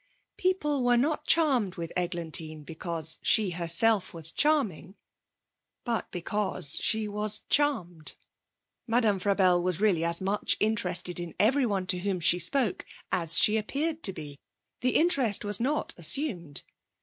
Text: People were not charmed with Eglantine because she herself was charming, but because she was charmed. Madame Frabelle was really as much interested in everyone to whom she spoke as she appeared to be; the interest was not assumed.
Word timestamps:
People 0.37 0.81
were 0.83 0.97
not 0.97 1.27
charmed 1.27 1.75
with 1.75 1.93
Eglantine 1.95 2.63
because 2.63 3.19
she 3.21 3.51
herself 3.51 4.15
was 4.15 4.31
charming, 4.31 4.95
but 5.83 6.09
because 6.09 6.75
she 6.77 7.07
was 7.07 7.43
charmed. 7.49 8.15
Madame 8.87 9.19
Frabelle 9.19 9.61
was 9.61 9.79
really 9.79 10.03
as 10.03 10.19
much 10.19 10.57
interested 10.59 11.19
in 11.19 11.35
everyone 11.39 11.85
to 11.85 11.99
whom 11.99 12.19
she 12.19 12.39
spoke 12.39 12.83
as 13.11 13.37
she 13.37 13.57
appeared 13.57 14.01
to 14.01 14.11
be; 14.11 14.39
the 14.79 14.95
interest 14.95 15.45
was 15.45 15.59
not 15.59 15.93
assumed. 15.97 16.63